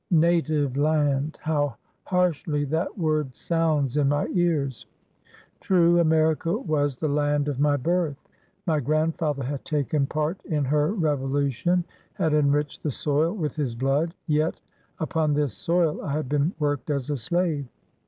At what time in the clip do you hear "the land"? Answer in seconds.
6.97-7.47